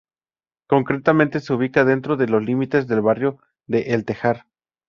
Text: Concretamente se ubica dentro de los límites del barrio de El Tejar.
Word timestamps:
Concretamente 0.67 1.39
se 1.41 1.53
ubica 1.53 1.85
dentro 1.85 2.17
de 2.17 2.25
los 2.25 2.41
límites 2.43 2.87
del 2.87 3.01
barrio 3.01 3.37
de 3.67 3.81
El 3.93 4.03
Tejar. 4.03 4.47